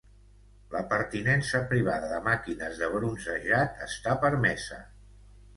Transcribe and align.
La 0.75 0.79
pertinença 0.93 1.61
privada 1.73 2.09
de 2.13 2.21
màquines 2.29 2.81
de 2.85 2.91
bronzejat 2.97 3.87
està 3.89 4.17
permesa. 4.25 4.83